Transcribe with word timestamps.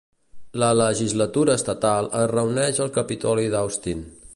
La 0.63 0.69
legislatura 0.79 1.59
estatal 1.61 2.11
es 2.23 2.27
reuneix 2.35 2.85
al 2.87 2.95
Capitoli 3.01 3.49
d'Austin. 3.57 4.07